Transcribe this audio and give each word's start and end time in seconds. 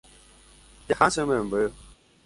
Jaha 0.87 1.07
che 1.13 1.21
memby 1.29 1.61